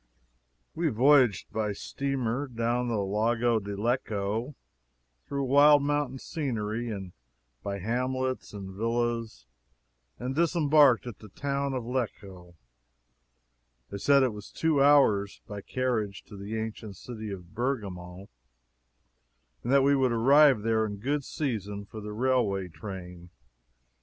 We 0.73 0.89
voyaged 0.89 1.51
by 1.53 1.73
steamer 1.73 2.47
down 2.47 2.87
the 2.87 2.95
Lago 2.97 3.59
di 3.59 3.75
Lecco, 3.75 4.55
through 5.27 5.43
wild 5.43 5.83
mountain 5.83 6.17
scenery, 6.17 6.89
and 6.89 7.11
by 7.61 7.77
hamlets 7.77 8.51
and 8.51 8.71
villas, 8.71 9.45
and 10.17 10.33
disembarked 10.33 11.05
at 11.05 11.19
the 11.19 11.29
town 11.29 11.75
of 11.75 11.83
Lecco. 11.83 12.55
They 13.91 13.99
said 13.99 14.23
it 14.23 14.33
was 14.33 14.49
two 14.49 14.81
hours, 14.81 15.41
by 15.45 15.61
carriage 15.61 16.23
to 16.23 16.35
the 16.35 16.57
ancient 16.57 16.95
city 16.95 17.29
of 17.29 17.53
Bergamo, 17.53 18.27
and 19.61 19.71
that 19.71 19.83
we 19.83 19.95
would 19.95 20.11
arrive 20.11 20.63
there 20.63 20.83
in 20.83 20.97
good 20.97 21.23
season 21.23 21.85
for 21.85 22.01
the 22.01 22.11
railway 22.11 22.69
train. 22.69 23.29